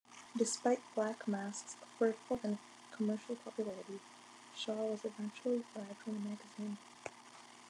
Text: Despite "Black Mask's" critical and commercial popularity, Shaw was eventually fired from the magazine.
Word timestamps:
Despite 0.35 0.81
"Black 0.95 1.27
Mask's" 1.27 1.75
critical 1.99 2.39
and 2.41 2.57
commercial 2.91 3.35
popularity, 3.35 3.99
Shaw 4.55 4.87
was 4.91 5.05
eventually 5.05 5.61
fired 5.75 5.95
from 6.03 6.13
the 6.15 6.27
magazine. 6.29 6.77